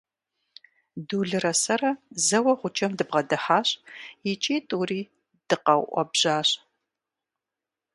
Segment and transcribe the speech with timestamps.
[1.07, 1.91] Дулрэ сэрэ
[2.25, 3.69] зэуэ гъуджэм дыбгъэдыхьащ
[4.31, 5.01] икӀи тӀури
[5.47, 6.49] дыкъэуӀэбжьащ.